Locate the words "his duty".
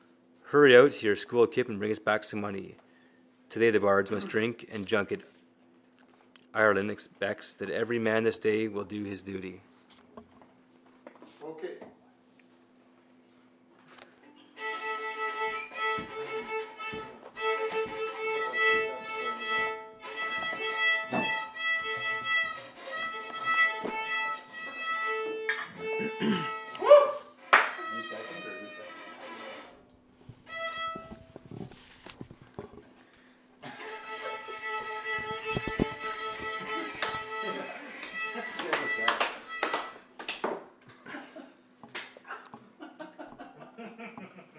9.03-9.61